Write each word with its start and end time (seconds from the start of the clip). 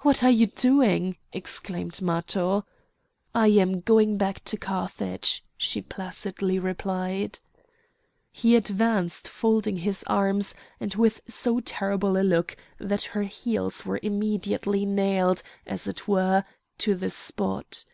"What 0.00 0.22
are 0.24 0.30
you 0.30 0.46
doing?" 0.46 1.18
exclaimed 1.30 2.00
Matho. 2.00 2.64
"I 3.34 3.48
am 3.48 3.80
going 3.82 4.16
back 4.16 4.42
to 4.44 4.56
Carthage," 4.56 5.44
she 5.58 5.82
placidly 5.82 6.58
replied. 6.58 7.38
He 8.32 8.56
advanced 8.56 9.28
folding 9.28 9.76
his 9.76 10.04
arms 10.06 10.54
and 10.80 10.94
with 10.94 11.20
so 11.28 11.60
terrible 11.60 12.16
a 12.16 12.22
look 12.24 12.56
that 12.78 13.02
her 13.12 13.24
heels 13.24 13.84
were 13.84 14.00
immediately 14.02 14.86
nailed, 14.86 15.42
as 15.66 15.86
it 15.86 16.08
were, 16.08 16.46
to 16.78 16.94
the 16.94 17.10
spot. 17.10 17.84